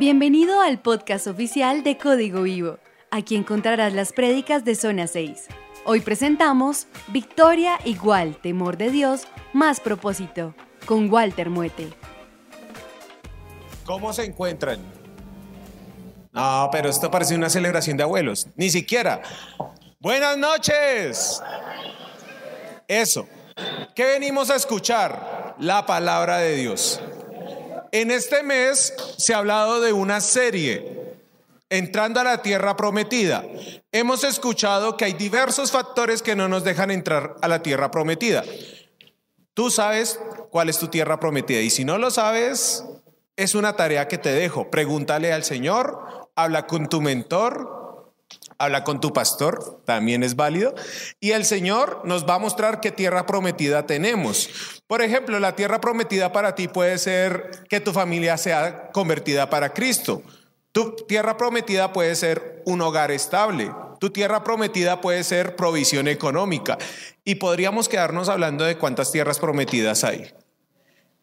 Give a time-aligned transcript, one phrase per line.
[0.00, 2.78] Bienvenido al podcast oficial de Código Vivo.
[3.10, 5.48] Aquí encontrarás las prédicas de Zona 6.
[5.84, 10.54] Hoy presentamos Victoria igual, temor de Dios, más propósito,
[10.86, 11.90] con Walter Muete.
[13.84, 14.80] ¿Cómo se encuentran?
[16.32, 18.46] No, pero esto parece una celebración de abuelos.
[18.56, 19.20] Ni siquiera.
[19.98, 21.42] Buenas noches.
[22.88, 23.28] Eso.
[23.94, 25.56] ¿Qué venimos a escuchar?
[25.58, 27.02] La palabra de Dios.
[27.92, 31.16] En este mes se ha hablado de una serie,
[31.68, 33.44] entrando a la tierra prometida.
[33.90, 38.44] Hemos escuchado que hay diversos factores que no nos dejan entrar a la tierra prometida.
[39.54, 42.84] Tú sabes cuál es tu tierra prometida y si no lo sabes,
[43.36, 44.70] es una tarea que te dejo.
[44.70, 47.79] Pregúntale al Señor, habla con tu mentor,
[48.60, 50.74] habla con tu pastor, también es válido.
[51.18, 54.50] Y el Señor nos va a mostrar qué tierra prometida tenemos.
[54.86, 59.72] Por ejemplo, la tierra prometida para ti puede ser que tu familia sea convertida para
[59.72, 60.22] Cristo.
[60.72, 63.72] Tu tierra prometida puede ser un hogar estable.
[63.98, 66.76] Tu tierra prometida puede ser provisión económica.
[67.24, 70.32] Y podríamos quedarnos hablando de cuántas tierras prometidas hay.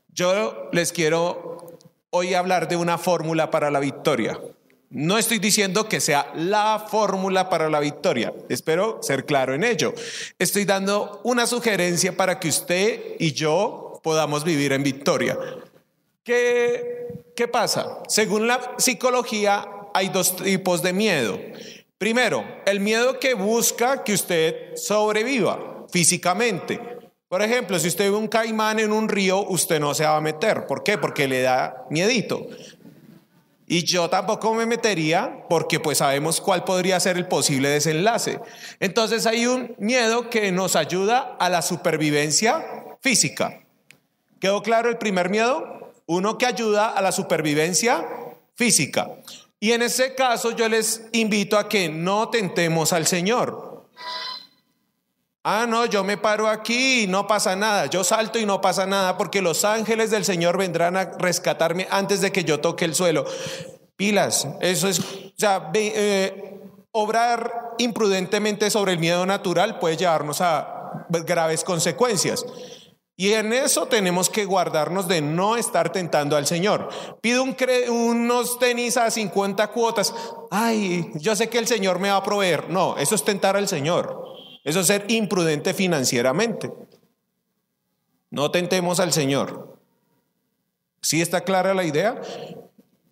[0.09, 1.77] Yo les quiero
[2.09, 4.39] hoy hablar de una fórmula para la victoria.
[4.89, 9.93] No estoy diciendo que sea la fórmula para la victoria, espero ser claro en ello.
[10.39, 15.37] Estoy dando una sugerencia para que usted y yo podamos vivir en victoria.
[16.23, 17.99] ¿Qué, qué pasa?
[18.07, 21.37] Según la psicología hay dos tipos de miedo.
[21.97, 26.79] Primero, el miedo que busca que usted sobreviva físicamente.
[27.27, 30.21] Por ejemplo, si usted ve un caimán en un río, usted no se va a
[30.21, 30.65] meter.
[30.65, 30.97] ¿Por qué?
[30.97, 32.47] Porque le da miedito.
[33.69, 38.39] Y yo tampoco me metería porque pues sabemos cuál podría ser el posible desenlace.
[38.79, 42.65] Entonces hay un miedo que nos ayuda a la supervivencia
[43.01, 43.59] física.
[44.39, 45.91] ¿Quedó claro el primer miedo?
[46.05, 48.07] Uno que ayuda a la supervivencia
[48.55, 49.09] física.
[49.59, 53.66] Y en ese caso yo les invito a que no tentemos al Señor.
[55.49, 57.85] Ah, no, yo me paro aquí y no pasa nada.
[57.85, 62.19] Yo salto y no pasa nada porque los ángeles del Señor vendrán a rescatarme antes
[62.19, 63.23] de que yo toque el suelo.
[63.95, 65.03] Pilas, eso es, o
[65.37, 66.59] sea, eh,
[66.91, 72.45] obrar imprudentemente sobre el miedo natural puede llevarnos a graves consecuencias.
[73.15, 76.89] Y en eso tenemos que guardarnos de no estar tentando al Señor.
[77.21, 77.55] Pido un
[77.89, 80.13] unos tenis a 50 cuotas.
[80.51, 82.69] Ay, yo sé que el Señor me va a proveer.
[82.69, 84.27] No, eso es tentar al Señor.
[84.67, 86.73] Eso es ser imprudente financieramente.
[88.29, 89.79] No tentemos al Señor.
[91.01, 92.21] ¿Sí está clara la idea?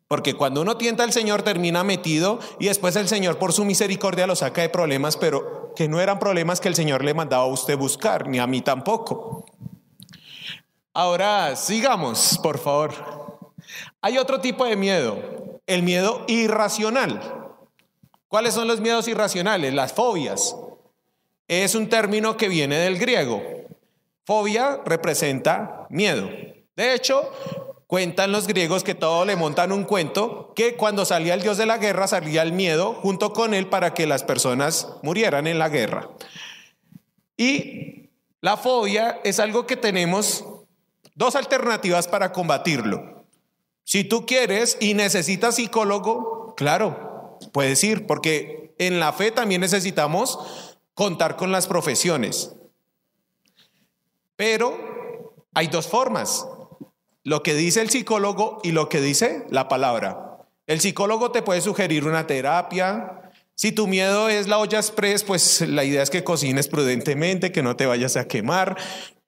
[0.09, 4.27] Porque cuando uno tienta al Señor termina metido y después el Señor por su misericordia
[4.27, 7.47] lo saca de problemas, pero que no eran problemas que el Señor le mandaba a
[7.47, 9.45] usted buscar, ni a mí tampoco.
[10.93, 12.93] Ahora, sigamos, por favor.
[14.01, 17.21] Hay otro tipo de miedo, el miedo irracional.
[18.27, 19.73] ¿Cuáles son los miedos irracionales?
[19.73, 20.57] Las fobias
[21.47, 23.43] es un término que viene del griego.
[24.25, 26.29] Fobia representa miedo.
[26.75, 27.31] De hecho,
[27.87, 31.65] cuentan los griegos que todo le montan un cuento que cuando salía el dios de
[31.65, 35.69] la guerra salía el miedo junto con él para que las personas murieran en la
[35.69, 36.09] guerra.
[37.37, 38.09] Y
[38.41, 40.45] la fobia es algo que tenemos
[41.15, 43.25] dos alternativas para combatirlo.
[43.83, 50.74] Si tú quieres y necesitas psicólogo, claro, puedes ir, porque en la fe también necesitamos
[50.95, 52.55] contar con las profesiones.
[54.35, 56.47] Pero hay dos formas,
[57.23, 60.39] lo que dice el psicólogo y lo que dice la palabra.
[60.67, 63.31] El psicólogo te puede sugerir una terapia.
[63.53, 67.61] Si tu miedo es la olla express, pues la idea es que cocines prudentemente, que
[67.61, 68.75] no te vayas a quemar.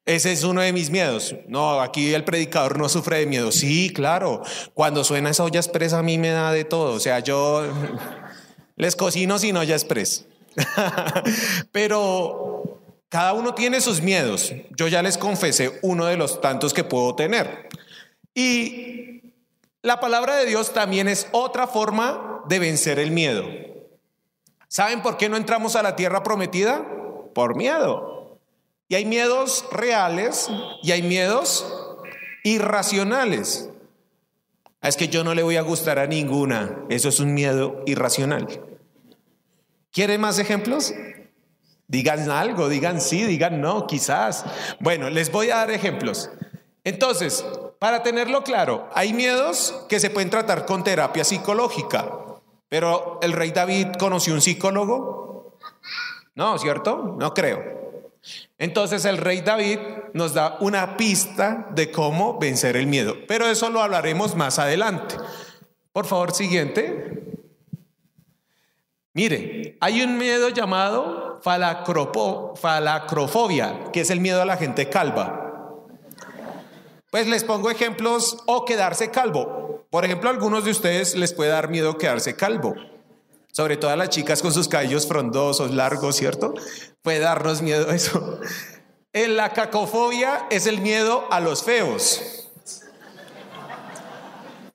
[0.06, 1.36] Ese es uno de mis miedos.
[1.48, 3.52] No, aquí el predicador no sufre de miedo.
[3.52, 4.42] Sí, claro.
[4.74, 6.94] Cuando suena esa olla express a mí me da de todo.
[6.94, 7.64] O sea, yo
[8.76, 10.26] les cocino sin olla express.
[11.72, 12.80] Pero
[13.10, 14.54] cada uno tiene sus miedos.
[14.76, 17.70] Yo ya les confesé uno de los tantos que puedo tener.
[18.34, 19.34] Y
[19.82, 23.46] la palabra de Dios también es otra forma de vencer el miedo.
[24.68, 26.86] ¿Saben por qué no entramos a la tierra prometida?
[27.34, 28.40] Por miedo.
[28.90, 30.50] Y hay miedos reales
[30.84, 31.66] y hay miedos
[32.44, 33.70] irracionales.
[34.82, 36.78] Es que yo no le voy a gustar a ninguna.
[36.90, 38.67] Eso es un miedo irracional.
[39.98, 40.94] ¿Quieren más ejemplos?
[41.88, 44.46] Digan algo, digan sí, digan no, quizás.
[44.80, 46.30] Bueno, les voy a dar ejemplos.
[46.84, 47.44] Entonces,
[47.80, 52.12] para tenerlo claro, hay miedos que se pueden tratar con terapia psicológica,
[52.70, 55.58] pero ¿el rey David conoció un psicólogo?
[56.36, 57.16] No, ¿cierto?
[57.18, 58.12] No creo.
[58.60, 59.80] Entonces el rey David
[60.14, 65.16] nos da una pista de cómo vencer el miedo, pero eso lo hablaremos más adelante.
[65.92, 67.17] Por favor, siguiente.
[69.18, 75.74] Mire, hay un miedo llamado falacrofobia, que es el miedo a la gente calva.
[77.10, 79.88] Pues les pongo ejemplos o quedarse calvo.
[79.90, 82.76] Por ejemplo, a algunos de ustedes les puede dar miedo quedarse calvo.
[83.52, 86.54] Sobre todo a las chicas con sus cabellos frondosos, largos, ¿cierto?
[87.02, 88.40] Puede darnos miedo eso.
[89.14, 92.52] La cacofobia es el miedo a los feos.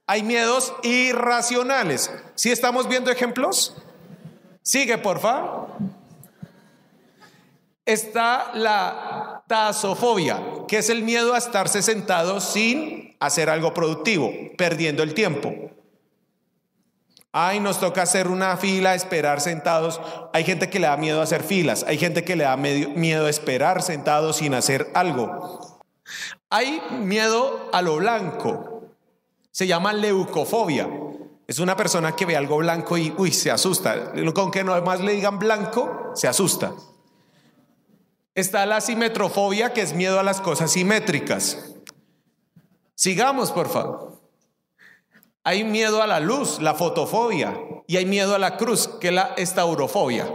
[0.09, 2.11] Hay miedos irracionales.
[2.35, 3.77] ¿Sí estamos viendo ejemplos?
[4.63, 5.67] Sigue, porfa.
[7.85, 15.03] Está la tasofobia, que es el miedo a estarse sentado sin hacer algo productivo, perdiendo
[15.03, 15.53] el tiempo.
[17.33, 20.01] Ay, nos toca hacer una fila, esperar sentados.
[20.33, 23.27] Hay gente que le da miedo a hacer filas, hay gente que le da miedo
[23.27, 25.83] a esperar sentados sin hacer algo.
[26.51, 28.93] Hay miedo a lo blanco,
[29.51, 30.89] se llama leucofobia.
[31.53, 34.15] Es una persona que ve algo blanco y, uy, se asusta.
[34.35, 36.73] Con que no más le digan blanco, se asusta.
[38.35, 41.75] Está la simetrofobia, que es miedo a las cosas simétricas.
[42.95, 44.23] Sigamos, por favor.
[45.45, 49.15] Hay miedo a la luz, la fotofobia, y hay miedo a la cruz, que es
[49.15, 50.33] la estaurofobia.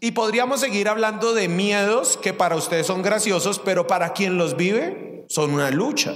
[0.00, 4.56] Y podríamos seguir hablando de miedos que para ustedes son graciosos, pero para quien los
[4.56, 6.14] vive son una lucha.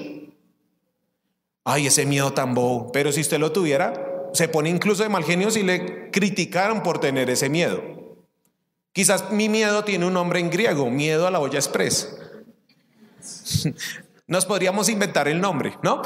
[1.64, 2.90] Ay, ese miedo tan bobo.
[2.93, 6.99] Pero si usted lo tuviera, se pone incluso de mal genio si le criticaron por
[6.99, 7.82] tener ese miedo.
[8.93, 12.17] Quizás mi miedo tiene un nombre en griego, miedo a la olla express.
[14.26, 16.02] Nos podríamos inventar el nombre, ¿no?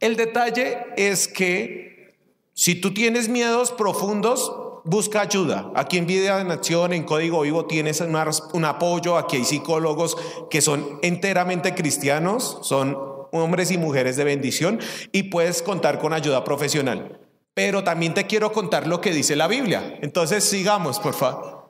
[0.00, 2.16] El detalle es que
[2.54, 4.52] si tú tienes miedos profundos,
[4.84, 5.70] busca ayuda.
[5.74, 9.16] Aquí en Vida de Nación, en Código Vivo, tienes un apoyo.
[9.16, 10.16] Aquí hay psicólogos
[10.50, 12.96] que son enteramente cristianos, son
[13.32, 14.80] hombres y mujeres de bendición
[15.10, 17.21] y puedes contar con ayuda profesional.
[17.54, 19.98] Pero también te quiero contar lo que dice la Biblia.
[20.00, 21.62] Entonces sigamos, por favor.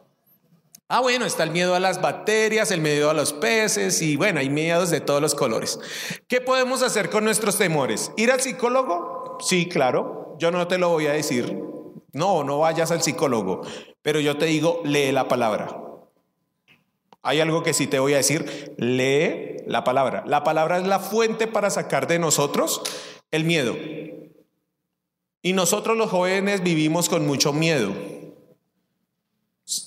[0.88, 4.40] Ah, bueno, está el miedo a las bacterias, el miedo a los peces y bueno,
[4.40, 5.80] hay miedos de todos los colores.
[6.28, 8.12] ¿Qué podemos hacer con nuestros temores?
[8.18, 9.38] ¿Ir al psicólogo?
[9.40, 10.36] Sí, claro.
[10.38, 11.58] Yo no te lo voy a decir.
[12.12, 13.62] No, no vayas al psicólogo.
[14.02, 15.82] Pero yo te digo, lee la palabra.
[17.22, 20.24] Hay algo que sí te voy a decir, lee la palabra.
[20.26, 22.82] La palabra es la fuente para sacar de nosotros
[23.30, 23.74] el miedo.
[25.42, 27.92] Y nosotros los jóvenes vivimos con mucho miedo.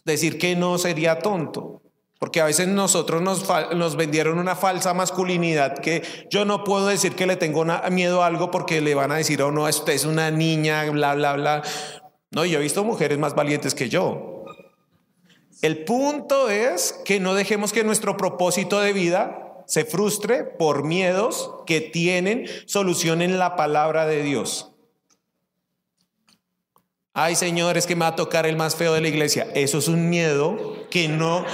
[0.03, 1.81] Decir que no sería tonto,
[2.19, 7.15] porque a veces nosotros nos, nos, vendieron una falsa masculinidad que yo no puedo decir
[7.15, 10.05] que le tengo miedo a algo porque le van a decir, oh no, usted es
[10.05, 11.63] una niña, bla, bla, bla.
[12.31, 14.43] No, yo he visto mujeres más valientes que yo.
[15.61, 21.51] El punto es que no dejemos que nuestro propósito de vida se frustre por miedos
[21.65, 24.74] que tienen solución en la palabra de Dios.
[27.17, 29.47] Ay, Señor, es que me va a tocar el más feo de la iglesia.
[29.55, 31.45] Eso es un miedo que no...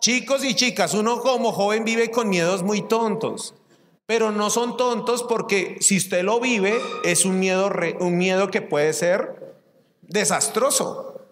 [0.00, 3.54] Chicos y chicas, uno como joven vive con miedos muy tontos,
[4.04, 7.70] pero no son tontos porque si usted lo vive es un miedo,
[8.00, 9.56] un miedo que puede ser
[10.02, 11.22] desastroso.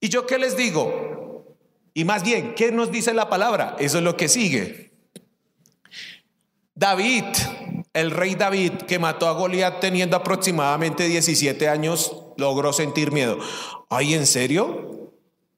[0.00, 1.56] ¿Y yo qué les digo?
[1.94, 3.76] Y más bien, ¿qué nos dice la palabra?
[3.78, 4.90] Eso es lo que sigue.
[6.74, 7.26] David,
[7.92, 13.38] el rey David, que mató a Goliat teniendo aproximadamente 17 años, logró sentir miedo.
[13.88, 15.12] Ay, ¿en serio?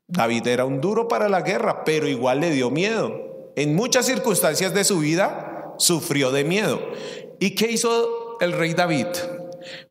[0.07, 3.53] David era un duro para la guerra, pero igual le dio miedo.
[3.57, 6.81] En muchas circunstancias de su vida sufrió de miedo.
[7.41, 9.07] ¿Y qué hizo el rey David?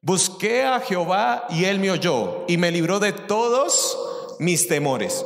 [0.01, 3.97] Busqué a Jehová y él me oyó y me libró de todos
[4.39, 5.25] mis temores.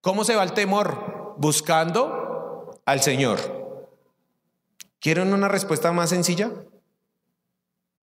[0.00, 1.34] ¿Cómo se va el temor?
[1.38, 3.38] Buscando al Señor.
[5.00, 6.50] ¿Quieren una respuesta más sencilla?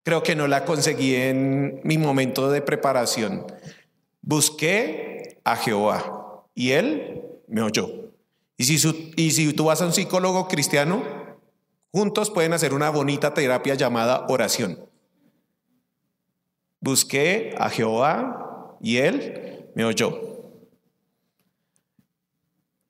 [0.05, 3.43] Creo que no la conseguí en mi momento de preparación.
[4.21, 8.11] Busqué a Jehová y él me oyó.
[8.55, 11.01] Y si, tú vas a un psicólogo cristiano,
[11.91, 14.87] juntos pueden hacer una bonita terapia llamada oración.
[16.81, 20.21] Busqué a Jehová y él me oyó.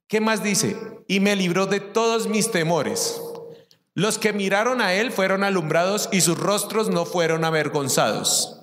[0.07, 0.75] ¿Qué más dice?
[1.07, 3.21] Y me libró de todos mis temores.
[3.97, 8.54] Los que miraron a él fueron alumbrados y sus rostros no fueron avergonzados.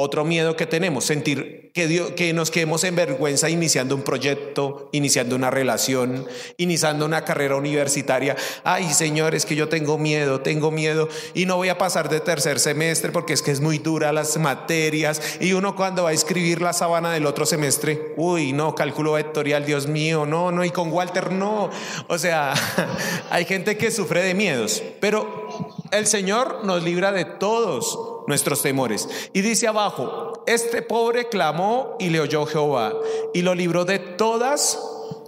[0.00, 5.34] Otro miedo que tenemos, sentir que, que nos quedemos en vergüenza iniciando un proyecto, iniciando
[5.34, 6.24] una relación,
[6.56, 8.36] iniciando una carrera universitaria.
[8.62, 12.60] Ay, señores, que yo tengo miedo, tengo miedo y no voy a pasar de tercer
[12.60, 15.20] semestre porque es que es muy dura las materias.
[15.40, 19.66] Y uno cuando va a escribir la sabana del otro semestre, uy, no, cálculo vectorial,
[19.66, 21.70] Dios mío, no, no, y con Walter no.
[22.06, 22.54] O sea,
[23.30, 29.08] hay gente que sufre de miedos, pero el Señor nos libra de todos nuestros temores.
[29.32, 32.94] Y dice abajo, este pobre clamó y le oyó Jehová
[33.34, 34.78] y lo libró de todas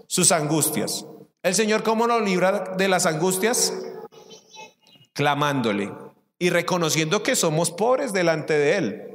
[0.07, 1.07] sus angustias.
[1.43, 3.75] El Señor, ¿cómo lo libra de las angustias?
[5.15, 5.91] Clamándole
[6.39, 9.07] y reconociendo que somos pobres delante de Él.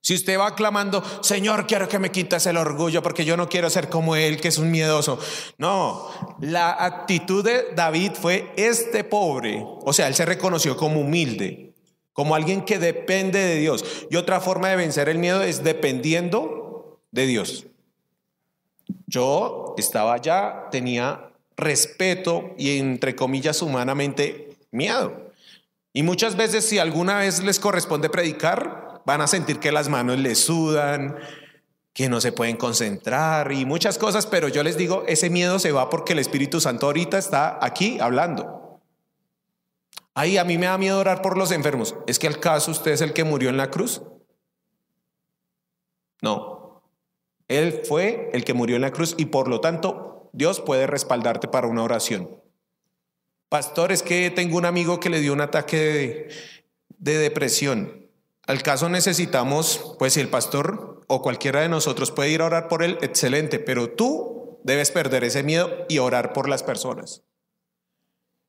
[0.00, 3.70] Si usted va clamando, Señor, quiero que me quites el orgullo porque yo no quiero
[3.70, 5.18] ser como Él, que es un miedoso.
[5.56, 6.10] No,
[6.40, 9.62] la actitud de David fue este pobre.
[9.64, 11.73] O sea, Él se reconoció como humilde,
[12.14, 14.06] como alguien que depende de Dios.
[14.10, 17.66] Y otra forma de vencer el miedo es dependiendo de Dios.
[19.06, 25.30] Yo estaba allá, tenía respeto y entre comillas humanamente miedo.
[25.92, 30.18] Y muchas veces si alguna vez les corresponde predicar, van a sentir que las manos
[30.18, 31.16] les sudan,
[31.92, 35.72] que no se pueden concentrar y muchas cosas, pero yo les digo, ese miedo se
[35.72, 38.63] va porque el Espíritu Santo ahorita está aquí hablando.
[40.14, 41.96] Ahí a mí me da miedo orar por los enfermos.
[42.06, 44.02] ¿Es que al caso usted es el que murió en la cruz?
[46.22, 46.82] No.
[47.48, 51.48] Él fue el que murió en la cruz y por lo tanto Dios puede respaldarte
[51.48, 52.40] para una oración.
[53.48, 56.28] Pastor, es que tengo un amigo que le dio un ataque de,
[56.98, 58.08] de depresión.
[58.46, 62.68] Al caso necesitamos, pues si el pastor o cualquiera de nosotros puede ir a orar
[62.68, 67.22] por él, excelente, pero tú debes perder ese miedo y orar por las personas.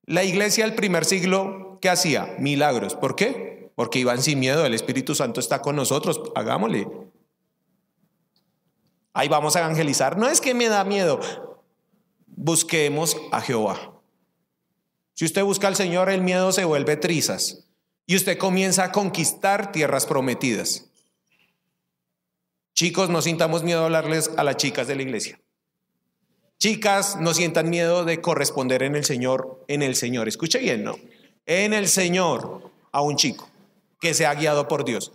[0.06, 2.36] La iglesia del primer siglo, ¿qué hacía?
[2.40, 2.96] Milagros.
[2.96, 3.72] ¿Por qué?
[3.76, 6.88] Porque iban sin miedo, el Espíritu Santo está con nosotros, hagámosle.
[9.14, 10.18] Ahí vamos a evangelizar.
[10.18, 11.20] No es que me da miedo,
[12.28, 13.94] busquemos a Jehová.
[15.14, 17.68] Si usted busca al Señor, el miedo se vuelve trizas
[18.06, 20.92] y usted comienza a conquistar tierras prometidas.
[22.74, 25.40] Chicos, no sintamos miedo a hablarles a las chicas de la iglesia.
[26.58, 30.28] Chicas, no sientan miedo de corresponder en el Señor, en el Señor.
[30.28, 30.98] Escuche bien, ¿no?
[31.46, 33.50] En el Señor a un chico
[34.00, 35.12] que se ha guiado por Dios.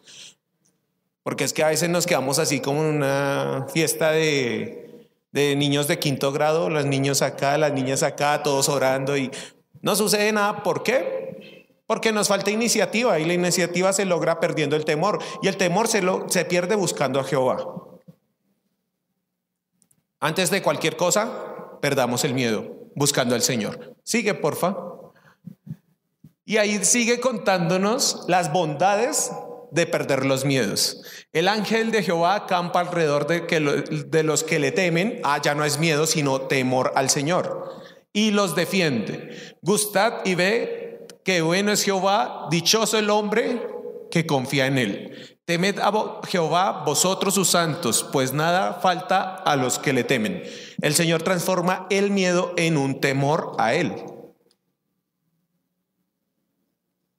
[1.22, 5.88] Porque es que a veces nos quedamos así como en una fiesta de, de niños
[5.88, 9.30] de quinto grado, los niños acá, las niñas acá, todos orando y
[9.82, 10.62] no sucede nada.
[10.62, 11.66] ¿Por qué?
[11.86, 15.88] Porque nos falta iniciativa y la iniciativa se logra perdiendo el temor y el temor
[15.88, 17.89] se, lo, se pierde buscando a Jehová.
[20.20, 23.96] Antes de cualquier cosa, perdamos el miedo buscando al Señor.
[24.04, 24.76] Sigue, porfa.
[26.44, 29.32] Y ahí sigue contándonos las bondades
[29.70, 31.02] de perder los miedos.
[31.32, 35.20] El ángel de Jehová acampa alrededor de, que de los que le temen.
[35.24, 37.70] Ah, ya no es miedo, sino temor al Señor.
[38.12, 39.56] Y los defiende.
[39.62, 43.62] Gustad y ve que bueno es Jehová, dichoso el hombre
[44.10, 45.38] que confía en él.
[45.50, 50.44] Temed a Jehová vosotros sus santos, pues nada falta a los que le temen.
[50.80, 53.96] El Señor transforma el miedo en un temor a él.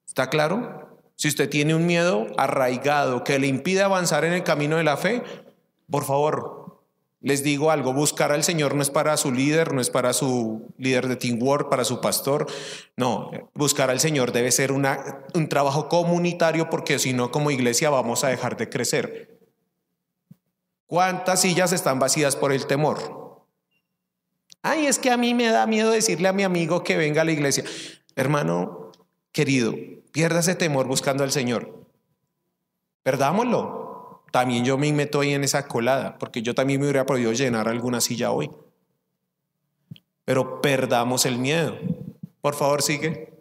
[0.07, 0.97] ¿Está claro?
[1.17, 4.95] Si usted tiene un miedo arraigado que le impide avanzar en el camino de la
[4.95, 5.23] fe,
[5.89, 6.60] por favor,
[7.21, 10.73] les digo algo, buscar al Señor no es para su líder, no es para su
[10.77, 12.47] líder de teamwork, para su pastor.
[12.97, 17.91] No, buscar al Señor debe ser una, un trabajo comunitario porque si no como iglesia
[17.91, 19.39] vamos a dejar de crecer.
[20.87, 23.45] ¿Cuántas sillas están vacías por el temor?
[24.63, 27.25] Ay, es que a mí me da miedo decirle a mi amigo que venga a
[27.25, 27.63] la iglesia.
[28.15, 28.91] Hermano
[29.31, 29.75] querido,
[30.11, 31.85] pierda ese temor buscando al Señor.
[33.03, 33.80] Perdámoslo
[34.31, 37.67] también yo me meto ahí en esa colada, porque yo también me hubiera podido llenar
[37.67, 38.49] alguna silla hoy.
[40.25, 41.77] Pero perdamos el miedo.
[42.39, 43.33] Por favor, sigue.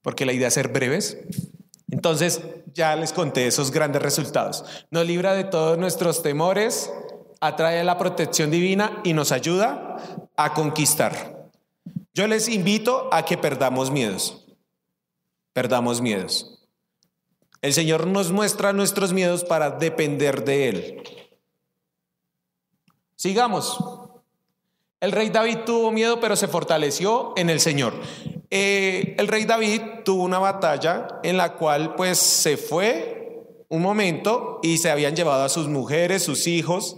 [0.00, 1.18] Porque la idea es ser breves.
[1.90, 2.40] Entonces,
[2.72, 4.64] ya les conté esos grandes resultados.
[4.90, 6.90] Nos libra de todos nuestros temores,
[7.40, 9.96] atrae la protección divina y nos ayuda
[10.36, 11.50] a conquistar.
[12.14, 14.46] Yo les invito a que perdamos miedos.
[15.52, 16.61] Perdamos miedos.
[17.62, 21.02] El Señor nos muestra nuestros miedos para depender de Él.
[23.14, 23.78] Sigamos.
[24.98, 27.94] El rey David tuvo miedo, pero se fortaleció en el Señor.
[28.50, 34.58] Eh, el rey David tuvo una batalla en la cual pues se fue un momento
[34.62, 36.96] y se habían llevado a sus mujeres, sus hijos,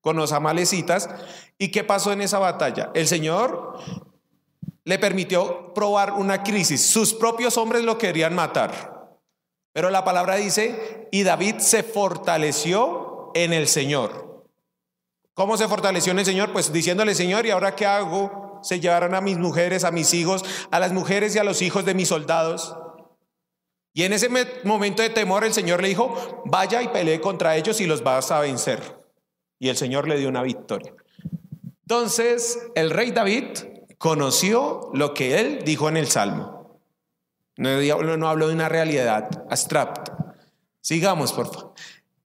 [0.00, 1.10] con los amalecitas.
[1.58, 2.92] ¿Y qué pasó en esa batalla?
[2.94, 3.80] El Señor
[4.84, 6.86] le permitió probar una crisis.
[6.86, 8.95] Sus propios hombres lo querían matar.
[9.76, 14.46] Pero la palabra dice, y David se fortaleció en el Señor.
[15.34, 16.50] ¿Cómo se fortaleció en el Señor?
[16.50, 18.58] Pues diciéndole, Señor, ¿y ahora qué hago?
[18.62, 21.84] Se llevaron a mis mujeres, a mis hijos, a las mujeres y a los hijos
[21.84, 22.74] de mis soldados.
[23.92, 24.30] Y en ese
[24.64, 28.30] momento de temor el Señor le dijo, vaya y pelee contra ellos y los vas
[28.30, 29.04] a vencer.
[29.58, 30.94] Y el Señor le dio una victoria.
[31.82, 33.44] Entonces el rey David
[33.98, 36.55] conoció lo que él dijo en el Salmo.
[37.56, 40.34] No, no hablo de una realidad abstracta.
[40.80, 41.74] Sigamos, por favor.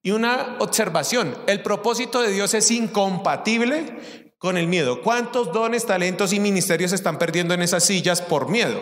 [0.04, 5.02] Y una observación, el propósito de Dios es incompatible con el miedo.
[5.04, 8.80] ¿Cuántos dones, talentos y ministerios están perdiendo en esas sillas por miedo?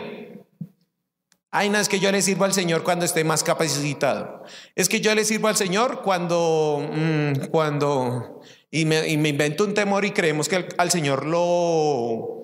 [1.52, 4.44] Ay, no, es que yo le sirvo al Señor cuando esté más capacitado.
[4.76, 10.06] Es que yo le sirvo al Señor cuando, mm, cuando, y me, invento un temor
[10.06, 12.44] y creemos que al, Señor lo,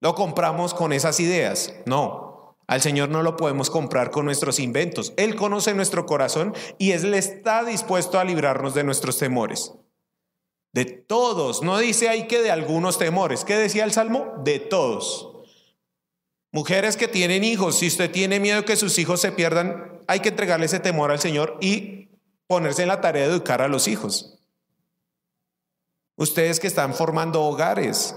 [0.00, 1.72] lo compramos con esas ideas.
[1.86, 2.33] No,
[2.66, 5.12] al Señor no lo podemos comprar con nuestros inventos.
[5.16, 9.74] Él conoce nuestro corazón y Él está dispuesto a librarnos de nuestros temores.
[10.72, 13.44] De todos, no dice ahí que de algunos temores.
[13.44, 14.34] ¿Qué decía el Salmo?
[14.42, 15.30] De todos.
[16.52, 20.30] Mujeres que tienen hijos, si usted tiene miedo que sus hijos se pierdan, hay que
[20.30, 22.08] entregarle ese temor al Señor y
[22.46, 24.38] ponerse en la tarea de educar a los hijos.
[26.16, 28.16] Ustedes que están formando hogares,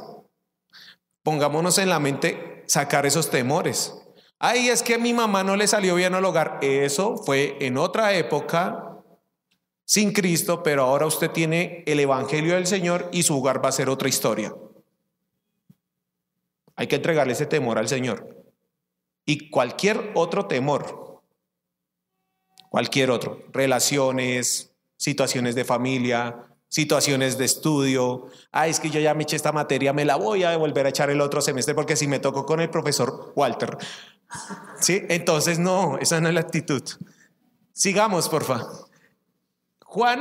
[1.23, 4.06] pongámonos en la mente sacar esos temores.
[4.39, 6.60] Ay, es que a mi mamá no le salió bien al hogar.
[6.62, 9.01] Eso fue en otra época,
[9.84, 13.74] sin Cristo, pero ahora usted tiene el Evangelio del Señor y su hogar va a
[13.74, 14.53] ser otra historia.
[16.75, 18.46] Hay que entregarle ese temor al Señor.
[19.25, 21.24] Y cualquier otro temor,
[22.70, 28.27] cualquier otro, relaciones, situaciones de familia, situaciones de estudio.
[28.51, 30.89] Ah, es que yo ya me eché esta materia, me la voy a volver a
[30.89, 33.77] echar el otro semestre porque si me tocó con el profesor Walter.
[34.79, 35.03] ¿Sí?
[35.10, 36.84] Entonces, no, esa no es la actitud.
[37.74, 38.62] Sigamos, porfa.
[39.86, 40.19] Juan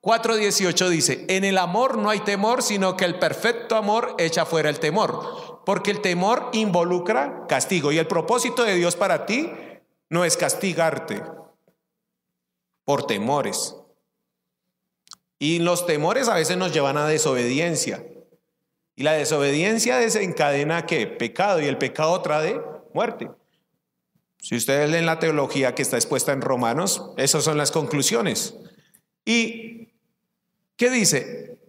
[0.00, 4.68] 4:18 dice, en el amor no hay temor, sino que el perfecto amor echa fuera
[4.68, 9.52] el temor porque el temor involucra castigo y el propósito de Dios para ti
[10.08, 11.22] no es castigarte
[12.84, 13.76] por temores.
[15.38, 18.04] Y los temores a veces nos llevan a desobediencia.
[18.96, 21.06] Y la desobediencia desencadena qué?
[21.06, 22.60] Pecado y el pecado trae
[22.94, 23.30] muerte.
[24.38, 28.54] Si ustedes leen la teología que está expuesta en Romanos, esas son las conclusiones.
[29.24, 29.92] ¿Y
[30.76, 31.60] qué dice?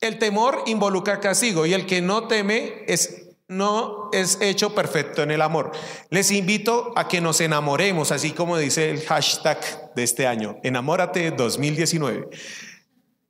[0.00, 3.22] El temor involucra castigo y el que no teme es
[3.52, 5.72] no es hecho perfecto en el amor.
[6.10, 11.30] Les invito a que nos enamoremos, así como dice el hashtag de este año, enamórate
[11.30, 12.28] 2019.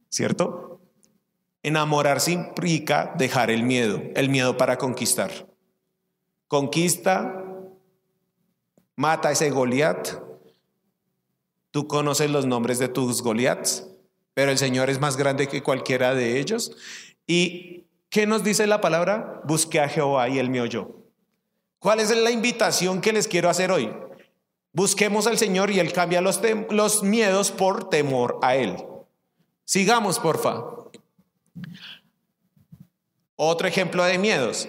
[0.08, 0.80] ¿Cierto?
[1.62, 5.51] Enamorarse implica dejar el miedo, el miedo para conquistar.
[6.52, 7.42] Conquista,
[8.94, 10.20] mata a ese Goliat.
[11.70, 13.88] Tú conoces los nombres de tus Goliats
[14.34, 16.76] pero el Señor es más grande que cualquiera de ellos.
[17.26, 19.40] ¿Y qué nos dice la palabra?
[19.44, 20.90] Busque a Jehová y él me oyó.
[21.78, 23.90] ¿Cuál es la invitación que les quiero hacer hoy?
[24.74, 26.38] Busquemos al Señor y Él cambia los,
[26.68, 28.76] los miedos por temor a Él.
[29.64, 30.64] Sigamos, porfa.
[33.36, 34.68] Otro ejemplo de miedos.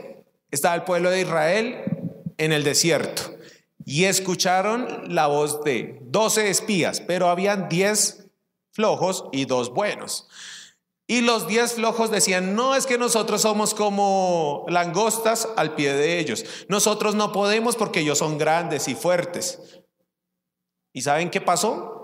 [0.54, 1.84] Estaba el pueblo de Israel
[2.38, 3.24] en el desierto
[3.86, 8.28] y escucharon la voz de 12 espías, pero habían 10
[8.72, 10.28] flojos y dos buenos.
[11.08, 16.20] Y los diez flojos decían, no es que nosotros somos como langostas al pie de
[16.20, 16.46] ellos.
[16.70, 19.82] Nosotros no podemos porque ellos son grandes y fuertes.
[20.94, 22.03] ¿Y saben qué pasó?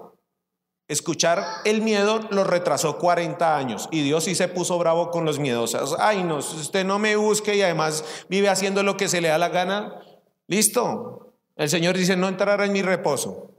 [0.90, 5.38] Escuchar el miedo los retrasó 40 años y Dios sí se puso bravo con los
[5.38, 5.96] miedosos.
[6.00, 9.38] Ay, no, usted no me busque y además vive haciendo lo que se le da
[9.38, 10.02] la gana.
[10.48, 11.36] Listo.
[11.56, 13.50] El Señor dice, no entrará en mi reposo.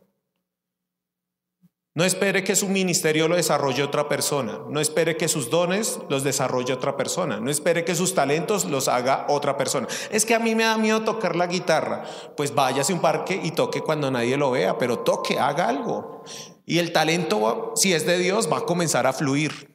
[1.94, 4.60] No espere que su ministerio lo desarrolle otra persona.
[4.68, 7.38] No espere que sus dones los desarrolle otra persona.
[7.38, 9.86] No espere que sus talentos los haga otra persona.
[10.10, 12.04] Es que a mí me da miedo tocar la guitarra.
[12.36, 16.24] Pues váyase a un parque y toque cuando nadie lo vea, pero toque, haga algo.
[16.70, 19.74] Y el talento, si es de Dios, va a comenzar a fluir.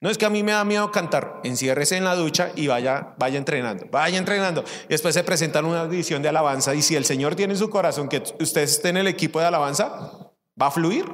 [0.00, 3.14] No es que a mí me da miedo cantar, enciérrese en la ducha y vaya,
[3.18, 4.62] vaya entrenando, vaya entrenando.
[4.84, 7.68] Y después se presentan una edición de alabanza y si el Señor tiene en su
[7.68, 10.12] corazón que usted esté en el equipo de alabanza,
[10.60, 11.04] ¿Va a fluir?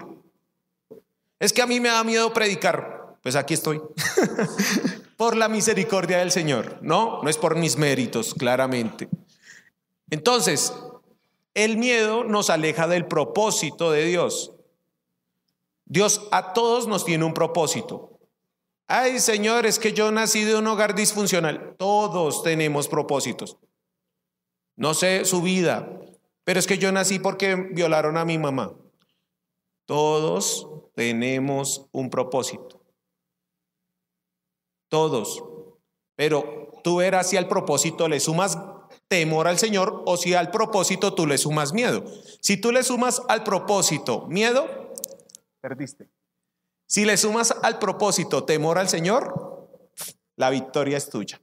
[1.39, 3.17] Es que a mí me da miedo predicar.
[3.23, 3.81] Pues aquí estoy.
[5.17, 6.79] por la misericordia del Señor.
[6.83, 9.09] No, no es por mis méritos, claramente.
[10.11, 10.75] Entonces,
[11.55, 14.53] el miedo nos aleja del propósito de Dios.
[15.85, 18.19] Dios a todos nos tiene un propósito.
[18.87, 21.75] Ay, Señor, es que yo nací de un hogar disfuncional.
[21.79, 23.57] Todos tenemos propósitos.
[24.77, 25.89] No sé su vida,
[26.45, 28.73] pero es que yo nací porque violaron a mi mamá.
[29.85, 32.81] Todos tenemos un propósito.
[34.89, 35.45] Todos.
[36.17, 38.59] Pero tú verás si al propósito le sumas
[39.11, 42.05] temor al Señor o si al propósito tú le sumas miedo.
[42.41, 44.95] Si tú le sumas al propósito miedo,
[45.61, 46.09] perdiste.
[46.87, 49.69] Si le sumas al propósito temor al Señor,
[50.37, 51.41] la victoria es tuya.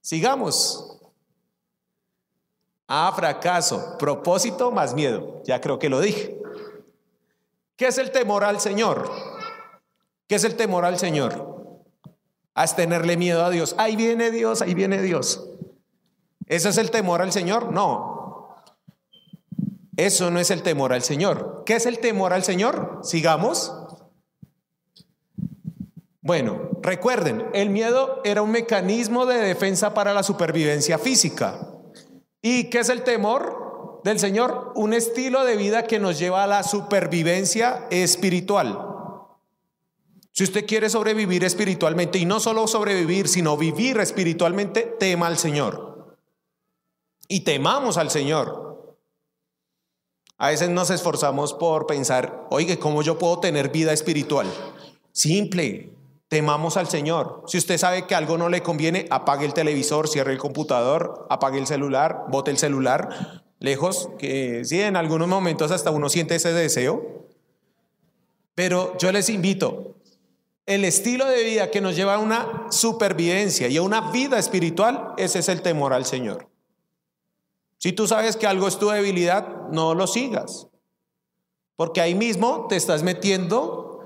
[0.00, 0.98] Sigamos.
[2.88, 5.42] Ah, fracaso, propósito más miedo.
[5.44, 6.40] Ya creo que lo dije.
[7.76, 9.08] ¿Qué es el temor al Señor?
[10.26, 11.84] ¿Qué es el temor al Señor?
[12.54, 13.76] Haz tenerle miedo a Dios.
[13.78, 15.48] Ahí viene Dios, ahí viene Dios.
[16.48, 17.72] ¿Eso es el temor al Señor?
[17.72, 18.56] No.
[19.96, 21.62] Eso no es el temor al Señor.
[21.66, 23.00] ¿Qué es el temor al Señor?
[23.02, 23.72] Sigamos.
[26.22, 31.68] Bueno, recuerden, el miedo era un mecanismo de defensa para la supervivencia física.
[32.40, 34.72] ¿Y qué es el temor del Señor?
[34.74, 38.84] Un estilo de vida que nos lleva a la supervivencia espiritual.
[40.32, 45.87] Si usted quiere sobrevivir espiritualmente, y no solo sobrevivir, sino vivir espiritualmente, tema al Señor.
[47.28, 48.96] Y temamos al Señor.
[50.38, 54.46] A veces nos esforzamos por pensar, oye, ¿cómo yo puedo tener vida espiritual?
[55.12, 55.90] Simple,
[56.28, 57.42] temamos al Señor.
[57.46, 61.58] Si usted sabe que algo no le conviene, apague el televisor, cierre el computador, apague
[61.58, 66.52] el celular, bote el celular lejos, que sí, en algunos momentos hasta uno siente ese
[66.52, 67.26] deseo.
[68.54, 69.96] Pero yo les invito,
[70.66, 75.14] el estilo de vida que nos lleva a una supervivencia y a una vida espiritual,
[75.16, 76.48] ese es el temor al Señor.
[77.78, 80.68] Si tú sabes que algo es tu debilidad, no lo sigas.
[81.76, 84.00] Porque ahí mismo te estás metiendo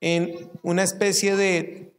[0.00, 1.94] en una especie de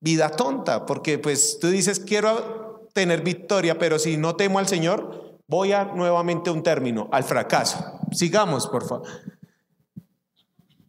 [0.00, 0.84] vida tonta.
[0.84, 5.84] Porque pues tú dices, quiero tener victoria, pero si no temo al Señor, voy a
[5.84, 7.98] nuevamente un término, al fracaso.
[8.10, 9.08] Sigamos, por favor.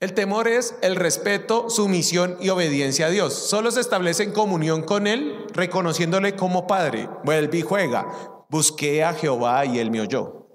[0.02, 3.34] El temor es el respeto, sumisión y obediencia a Dios.
[3.34, 7.08] Solo se establece en comunión con Él, reconociéndole como Padre.
[7.24, 8.33] Vuelve y juega.
[8.54, 10.46] Busqué a Jehová y Él me oyó.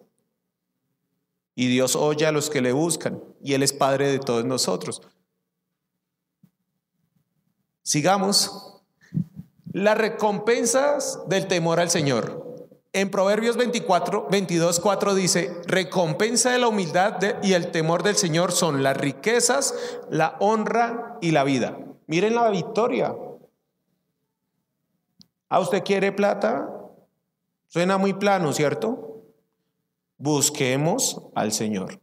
[1.56, 5.02] Y Dios oye a los que le buscan, y Él es Padre de todos nosotros.
[7.82, 8.84] Sigamos.
[9.72, 12.68] Las recompensas del temor al Señor.
[12.92, 18.52] En Proverbios 24, 22, 4 dice, recompensa de la humildad y el temor del Señor
[18.52, 19.74] son las riquezas,
[20.08, 21.76] la honra y la vida.
[22.06, 23.12] Miren la victoria.
[25.48, 26.77] ¿A usted quiere plata?
[27.68, 29.22] Suena muy plano, ¿cierto?
[30.16, 32.00] Busquemos al Señor.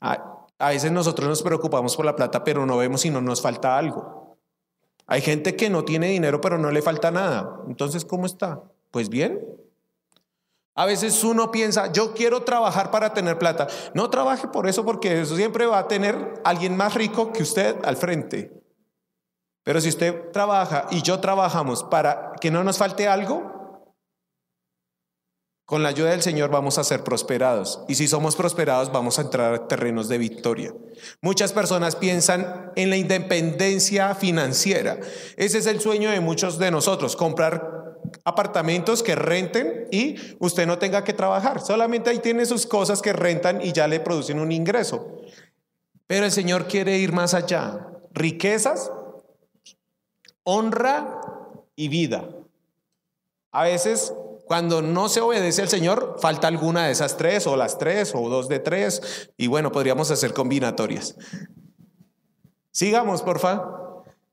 [0.00, 3.78] A, veces nosotros nos preocupamos por la plata, pero no vemos si no nos falta
[3.78, 4.38] algo.
[5.06, 7.60] Hay gente que no tiene dinero, pero no le falta nada.
[7.68, 8.62] Entonces, ¿cómo está?
[8.90, 9.40] Pues bien.
[10.74, 13.66] A veces uno piensa, yo quiero trabajar para tener plata.
[13.94, 17.76] No trabaje por eso porque eso siempre va a tener alguien más rico que usted
[17.84, 18.62] al frente.
[19.64, 23.61] Pero si usted trabaja y yo trabajamos para que no nos falte algo,
[25.64, 27.84] con la ayuda del Señor vamos a ser prosperados.
[27.88, 30.74] Y si somos prosperados, vamos a entrar a terrenos de victoria.
[31.20, 34.98] Muchas personas piensan en la independencia financiera.
[35.36, 37.82] Ese es el sueño de muchos de nosotros, comprar
[38.24, 41.60] apartamentos que renten y usted no tenga que trabajar.
[41.60, 45.22] Solamente ahí tiene sus cosas que rentan y ya le producen un ingreso.
[46.06, 47.86] Pero el Señor quiere ir más allá.
[48.12, 48.92] Riquezas,
[50.42, 51.20] honra
[51.76, 52.28] y vida.
[53.50, 54.12] A veces
[54.46, 58.28] cuando no se obedece al Señor, falta alguna de esas tres, o las tres, o
[58.28, 61.16] dos de tres, y bueno, podríamos hacer combinatorias.
[62.70, 63.64] Sigamos, porfa.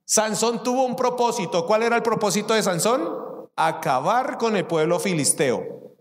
[0.05, 1.65] Sansón tuvo un propósito.
[1.65, 3.29] ¿Cuál era el propósito de Sansón?
[3.59, 5.97] acabar con el pueblo filisteo.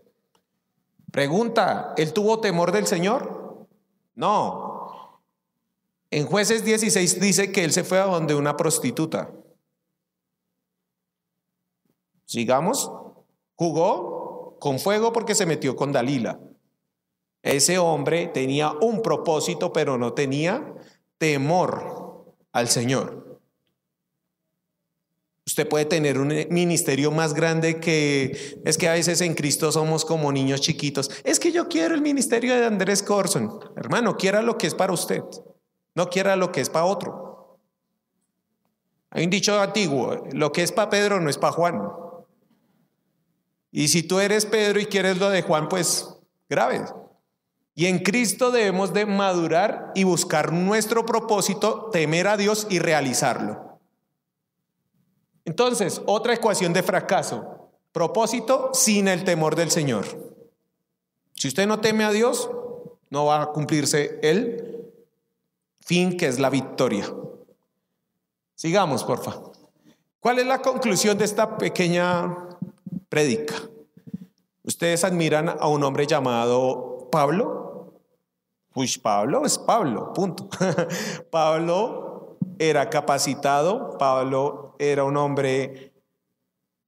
[1.11, 3.67] Pregunta, ¿él tuvo temor del Señor?
[4.15, 5.21] No.
[6.09, 9.29] En jueces 16 dice que él se fue a donde una prostituta.
[12.25, 12.91] Sigamos.
[13.59, 16.39] Jugó con fuego porque se metió con Dalila.
[17.43, 20.75] Ese hombre tenía un propósito, pero no tenía
[21.17, 23.41] temor al Señor.
[25.45, 30.05] Usted puede tener un ministerio más grande que es que a veces en Cristo somos
[30.05, 31.11] como niños chiquitos.
[31.25, 33.59] Es que yo quiero el ministerio de Andrés Corson.
[33.75, 35.23] Hermano, quiera lo que es para usted,
[35.95, 37.59] no quiera lo que es para otro.
[39.09, 42.08] Hay un dicho antiguo, lo que es para Pedro no es para Juan.
[43.71, 46.09] Y si tú eres Pedro y quieres lo de Juan, pues
[46.49, 46.85] grave.
[47.75, 53.79] Y en Cristo debemos de madurar y buscar nuestro propósito, temer a Dios y realizarlo.
[55.45, 57.69] Entonces, otra ecuación de fracaso.
[57.91, 60.05] Propósito sin el temor del Señor.
[61.35, 62.49] Si usted no teme a Dios,
[63.09, 64.91] no va a cumplirse el
[65.79, 67.11] fin que es la victoria.
[68.55, 69.53] Sigamos, por favor.
[70.19, 72.48] ¿Cuál es la conclusión de esta pequeña
[73.09, 73.55] prédica?
[74.63, 77.95] Ustedes admiran a un hombre llamado Pablo.
[78.71, 80.47] Pues Pablo es Pablo, punto.
[81.31, 85.91] Pablo era capacitado, Pablo era un hombre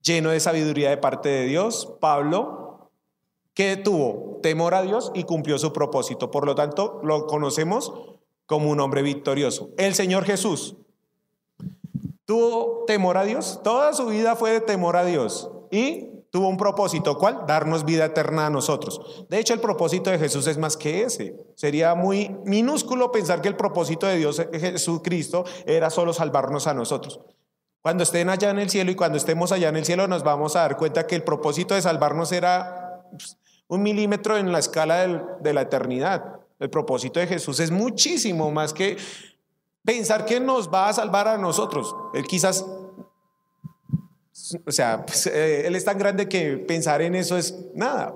[0.02, 2.62] lleno de sabiduría de parte de Dios, Pablo
[3.54, 6.32] que tuvo temor a Dios y cumplió su propósito.
[6.32, 7.94] Por lo tanto, lo conocemos
[8.46, 9.70] como un hombre victorioso.
[9.78, 10.76] El Señor Jesús
[12.26, 16.58] tuvo temor a Dios, toda su vida fue de temor a Dios y tuvo un
[16.58, 17.42] propósito, ¿cuál?
[17.46, 19.26] Darnos vida eterna a nosotros.
[19.30, 21.36] De hecho, el propósito de Jesús es más que ese.
[21.56, 27.20] Sería muy minúsculo pensar que el propósito de Dios, Jesucristo, era solo salvarnos a nosotros.
[27.82, 30.56] Cuando estén allá en el cielo y cuando estemos allá en el cielo nos vamos
[30.56, 35.38] a dar cuenta que el propósito de salvarnos era pues, un milímetro en la escala
[35.42, 36.40] de la eternidad.
[36.60, 38.98] El propósito de Jesús es muchísimo más que
[39.84, 41.94] pensar que nos va a salvar a nosotros.
[42.14, 42.66] Él quizás
[44.66, 48.16] o sea, pues, eh, Él es tan grande que pensar en eso es nada.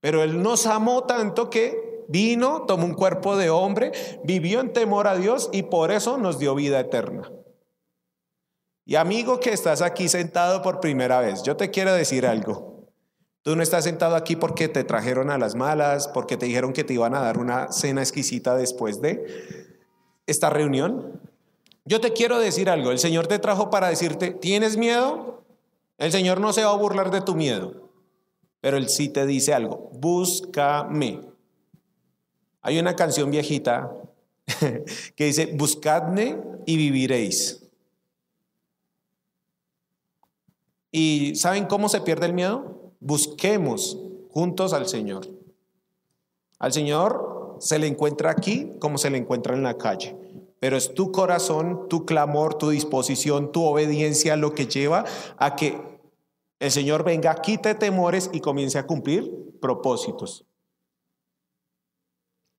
[0.00, 3.92] Pero Él nos amó tanto que vino, tomó un cuerpo de hombre,
[4.24, 7.30] vivió en temor a Dios y por eso nos dio vida eterna.
[8.84, 12.88] Y amigo que estás aquí sentado por primera vez, yo te quiero decir algo.
[13.42, 16.84] Tú no estás sentado aquí porque te trajeron a las malas, porque te dijeron que
[16.84, 19.24] te iban a dar una cena exquisita después de
[20.26, 21.20] esta reunión.
[21.88, 25.42] Yo te quiero decir algo, el Señor te trajo para decirte, ¿tienes miedo?
[25.96, 27.88] El Señor no se va a burlar de tu miedo,
[28.60, 31.22] pero Él sí te dice algo, búscame.
[32.60, 33.90] Hay una canción viejita
[35.16, 37.66] que dice, buscadme y viviréis.
[40.92, 42.92] ¿Y saben cómo se pierde el miedo?
[43.00, 43.96] Busquemos
[44.28, 45.26] juntos al Señor.
[46.58, 50.27] Al Señor se le encuentra aquí como se le encuentra en la calle
[50.60, 55.04] pero es tu corazón, tu clamor, tu disposición, tu obediencia lo que lleva
[55.36, 55.80] a que
[56.58, 60.44] el Señor venga, quite temores y comience a cumplir propósitos.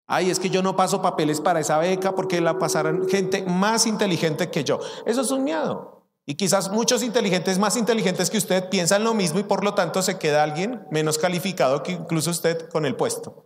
[0.08, 3.86] Ay, es que yo no paso papeles para esa beca porque la pasarán gente más
[3.86, 4.80] inteligente que yo.
[5.06, 6.04] Eso es un miedo.
[6.26, 10.02] Y quizás muchos inteligentes más inteligentes que usted piensan lo mismo y por lo tanto
[10.02, 13.46] se queda alguien menos calificado que incluso usted con el puesto.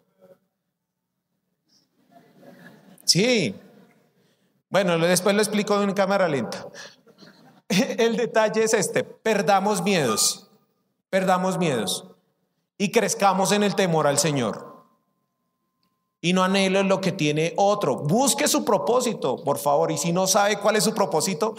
[3.03, 3.55] Sí,
[4.73, 6.67] bueno, después lo explico en cámara lenta.
[7.69, 10.49] El detalle es este, perdamos miedos,
[11.11, 12.07] perdamos miedos
[12.79, 14.87] y crezcamos en el temor al Señor.
[16.21, 17.97] Y no anhelo lo que tiene otro.
[17.97, 19.91] Busque su propósito, por favor.
[19.91, 21.53] Y si no sabe cuál es su propósito,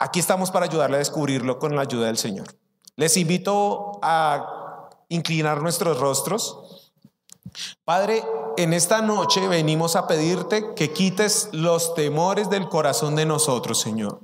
[0.00, 2.48] aquí estamos para ayudarle a descubrirlo con la ayuda del Señor.
[2.96, 6.92] Les invito a inclinar nuestros rostros.
[7.84, 8.24] Padre,
[8.56, 14.20] en esta noche venimos a pedirte que quites los temores del corazón de nosotros, Señor.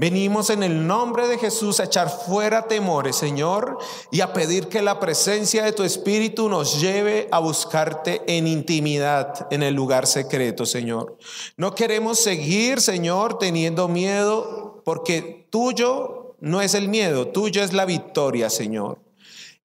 [0.00, 3.76] Venimos en el nombre de Jesús a echar fuera temores, Señor,
[4.10, 9.46] y a pedir que la presencia de tu Espíritu nos lleve a buscarte en intimidad,
[9.50, 11.18] en el lugar secreto, Señor.
[11.58, 17.84] No queremos seguir, Señor, teniendo miedo, porque tuyo no es el miedo, tuyo es la
[17.84, 19.09] victoria, Señor.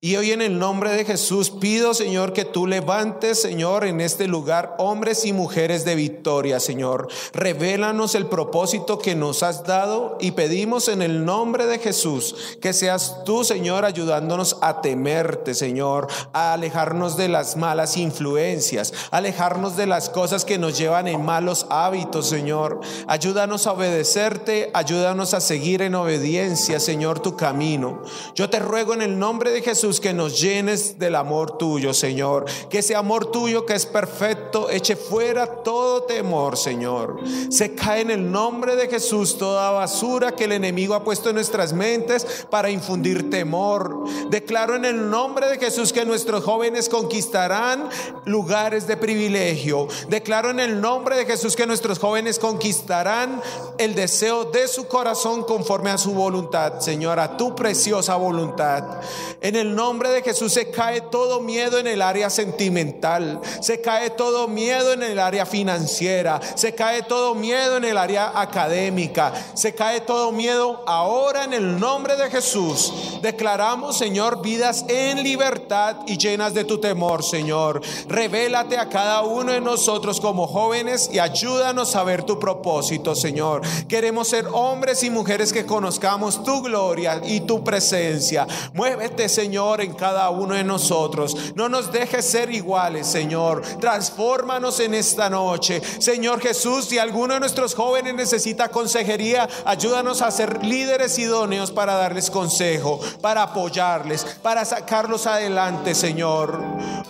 [0.05, 4.27] Y hoy en el nombre de Jesús pido, Señor, que tú levantes, Señor, en este
[4.27, 7.07] lugar hombres y mujeres de victoria, Señor.
[7.33, 12.71] Revélanos el propósito que nos has dado y pedimos en el nombre de Jesús que
[12.71, 19.87] seas tú, Señor, ayudándonos a temerte, Señor, a alejarnos de las malas influencias, alejarnos de
[19.87, 22.79] las cosas que nos llevan en malos hábitos, Señor.
[23.07, 28.03] Ayúdanos a obedecerte, ayúdanos a seguir en obediencia, Señor, tu camino.
[28.35, 32.45] Yo te ruego en el nombre de Jesús que nos llenes del amor tuyo, Señor.
[32.69, 37.19] Que ese amor tuyo que es perfecto eche fuera todo temor, Señor.
[37.49, 41.35] Se cae en el nombre de Jesús toda basura que el enemigo ha puesto en
[41.35, 44.05] nuestras mentes para infundir temor.
[44.29, 47.89] Declaro en el nombre de Jesús que nuestros jóvenes conquistarán
[48.25, 49.87] lugares de privilegio.
[50.09, 53.41] Declaro en el nombre de Jesús que nuestros jóvenes conquistarán
[53.77, 59.01] el deseo de su corazón conforme a su voluntad, Señor, a tu preciosa voluntad.
[59.41, 64.09] En el nombre de Jesús se cae todo miedo en el área sentimental, se cae
[64.09, 69.75] todo miedo en el área financiera, se cae todo miedo en el área académica, se
[69.75, 72.93] cae todo miedo ahora en el nombre de Jesús.
[73.21, 77.81] Declaramos, Señor, vidas en libertad y llenas de tu temor, Señor.
[78.07, 83.61] Revélate a cada uno de nosotros como jóvenes y ayúdanos a ver tu propósito, Señor.
[83.87, 88.47] Queremos ser hombres y mujeres que conozcamos tu gloria y tu presencia.
[88.73, 91.35] Muévete, Señor en cada uno de nosotros.
[91.55, 93.61] No nos dejes ser iguales, Señor.
[93.79, 95.81] Transfórmanos en esta noche.
[95.99, 101.95] Señor Jesús, si alguno de nuestros jóvenes necesita consejería, ayúdanos a ser líderes idóneos para
[101.95, 106.61] darles consejo, para apoyarles, para sacarlos adelante, Señor.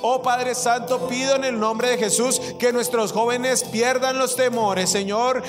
[0.01, 4.89] Oh Padre Santo, pido en el nombre de Jesús que nuestros jóvenes pierdan los temores,
[4.89, 5.43] Señor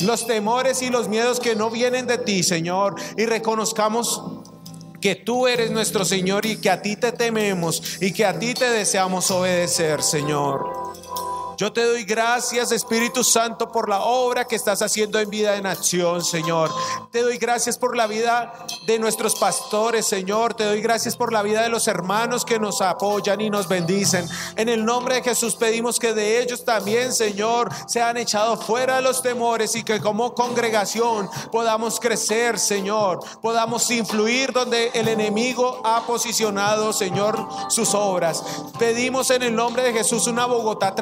[0.00, 4.22] los temores y los miedos que no vienen de ti, Señor, y reconozcamos
[5.00, 8.54] que tú eres nuestro Señor y que a ti te tememos y que a ti
[8.54, 10.97] te deseamos obedecer, Señor.
[11.58, 15.66] Yo te doy gracias, Espíritu Santo, por la obra que estás haciendo en vida en
[15.66, 16.70] acción, Señor.
[17.10, 18.54] Te doy gracias por la vida
[18.86, 20.54] de nuestros pastores, Señor.
[20.54, 24.24] Te doy gracias por la vida de los hermanos que nos apoyan y nos bendicen.
[24.54, 29.20] En el nombre de Jesús pedimos que de ellos también, Señor, sean echados fuera los
[29.20, 33.18] temores y que como congregación podamos crecer, Señor.
[33.42, 38.44] Podamos influir donde el enemigo ha posicionado, Señor, sus obras.
[38.78, 40.94] Pedimos en el nombre de Jesús una Bogotá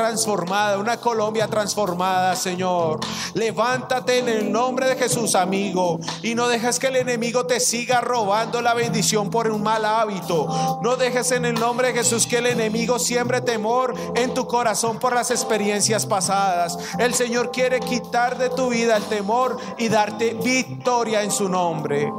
[0.78, 3.00] una Colombia transformada, Señor.
[3.35, 8.00] Levántate en el nombre de Jesús, amigo, y no dejes que el enemigo te siga
[8.00, 10.80] robando la bendición por un mal hábito.
[10.82, 14.98] No dejes en el nombre de Jesús que el enemigo siembre temor en tu corazón
[14.98, 16.78] por las experiencias pasadas.
[16.98, 22.11] El Señor quiere quitar de tu vida el temor y darte victoria en su nombre.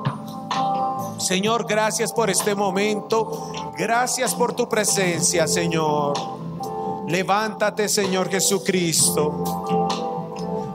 [1.19, 3.51] Señor, gracias por este momento.
[3.77, 6.36] Gracias por tu presencia, Señor.
[7.07, 9.87] Levántate, Señor Jesucristo.